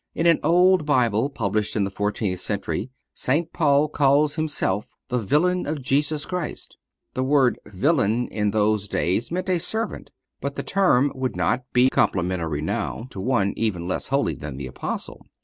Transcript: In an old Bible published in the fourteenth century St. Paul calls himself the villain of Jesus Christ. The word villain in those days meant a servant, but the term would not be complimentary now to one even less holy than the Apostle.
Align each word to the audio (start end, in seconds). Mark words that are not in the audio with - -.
In 0.15 0.25
an 0.25 0.39
old 0.41 0.83
Bible 0.87 1.29
published 1.29 1.75
in 1.75 1.83
the 1.83 1.91
fourteenth 1.91 2.39
century 2.39 2.89
St. 3.13 3.53
Paul 3.53 3.87
calls 3.87 4.33
himself 4.33 4.89
the 5.09 5.19
villain 5.19 5.67
of 5.67 5.83
Jesus 5.83 6.25
Christ. 6.25 6.75
The 7.13 7.23
word 7.23 7.59
villain 7.67 8.27
in 8.29 8.49
those 8.49 8.87
days 8.87 9.29
meant 9.29 9.47
a 9.47 9.59
servant, 9.59 10.09
but 10.41 10.55
the 10.55 10.63
term 10.63 11.11
would 11.13 11.35
not 11.35 11.71
be 11.71 11.87
complimentary 11.87 12.61
now 12.61 13.05
to 13.11 13.21
one 13.21 13.53
even 13.55 13.87
less 13.87 14.07
holy 14.07 14.33
than 14.33 14.57
the 14.57 14.65
Apostle. 14.65 15.21